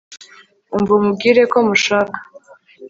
umva 0.75 0.91
umubwireko 0.97 1.57
mushaka 1.67 2.17